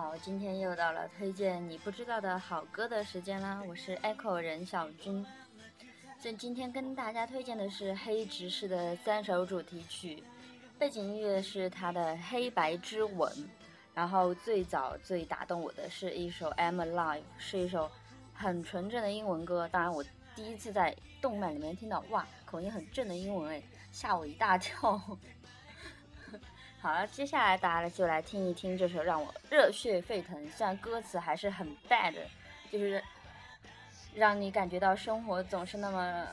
[0.00, 3.62] 好，今天又到了推荐你不知道的好歌的时间啦！
[3.68, 5.26] 我是 Echo 任小军，
[6.18, 10.24] 所以今天跟大家推荐的是黑执事的三首主题曲，
[10.78, 13.30] 背景音乐是他的《黑白之吻》，
[13.92, 17.90] 然后最早最打动我的是一首《I'm Alive》，是一首
[18.32, 19.68] 很纯正的英文歌。
[19.68, 20.02] 当然，我
[20.34, 24.98] 第一次在动漫里面听到哇，口音很正的英文，哎，吓我一大跳。
[26.82, 32.14] 好了，接下来大家就来听一听这首让我热血沸腾，虽然歌词还是很 bad，
[32.72, 33.02] 就是
[34.14, 36.26] 让你感觉到生活总是那么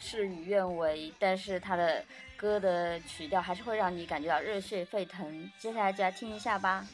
[0.00, 2.04] 事与愿违，但是它的
[2.36, 5.48] 歌的曲调还是会让你感觉到热血沸腾。
[5.58, 6.84] 接下来就来听一下吧。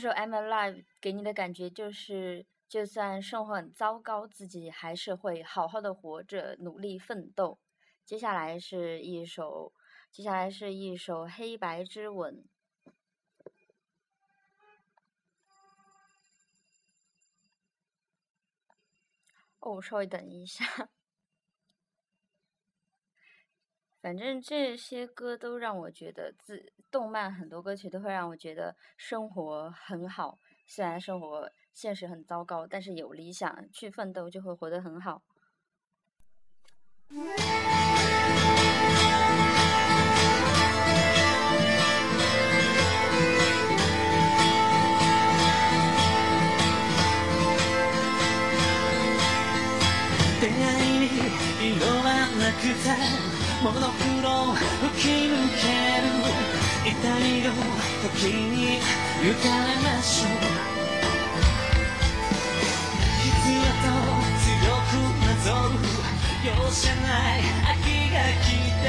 [0.00, 7.58] 这首《I'm Alive》给你的感觉就是，就算生活很糟糕，自己还是会好好的活着，努力奋斗。
[8.06, 9.74] 接下来是一首，
[10.10, 12.42] 接下来是一首《黑白之吻》。
[19.58, 20.64] 哦，稍微等一下。
[24.00, 30.38] 反正这些歌都让我觉得，自动漫很多歌曲都会让我觉得生活很好。
[30.66, 35.22] 虽然生活现实很糟糕，但是有理想去奋斗就会活得很好。
[66.72, 67.40] せない
[67.72, 68.86] 秋が来て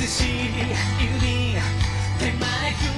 [0.00, 0.54] 涼しい
[1.02, 1.58] 指
[2.18, 2.38] 手前
[2.72, 2.95] く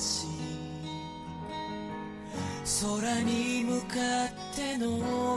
[0.00, 0.26] し
[2.82, 3.86] 空に向か
[4.24, 4.88] って伸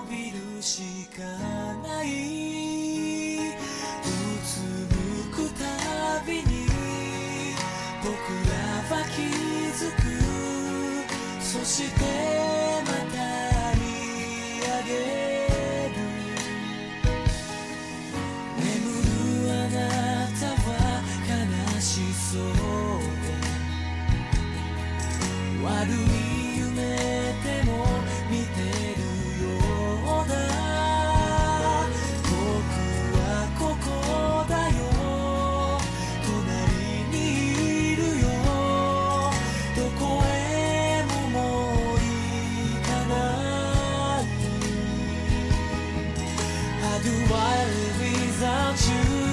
[0.09, 1.23] びるしか
[1.85, 2.07] ない。
[3.37, 3.57] う
[4.45, 4.95] つむ
[5.31, 5.63] くた
[6.25, 6.67] びに
[8.01, 8.11] 僕
[8.49, 8.53] ら
[8.95, 9.23] は気
[9.75, 10.01] づく。
[11.41, 12.72] そして
[47.03, 49.32] do I live without you?